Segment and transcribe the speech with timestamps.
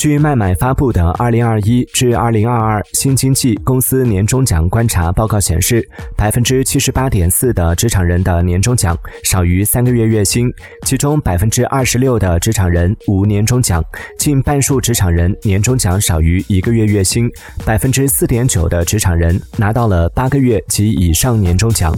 [0.00, 10.50] 据麦麦发布的二零二一至二零二二新经济公司年终奖观察报告显示百分之七十八点四的职场人的年终奖少于三个月月薪
[10.86, 13.84] 其中百分之二十六的职场人无年终奖
[14.18, 17.30] 近半数职场人年终奖少于一个月月薪
[17.66, 21.92] 百分之四点九的职场人拿到了八个月及以上年终奖。